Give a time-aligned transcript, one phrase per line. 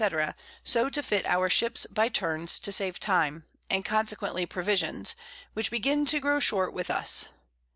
[0.63, 5.15] _so to fit our Ships by turns to save time, and consequently Provisions,
[5.53, 7.27] which begin to grow short with us.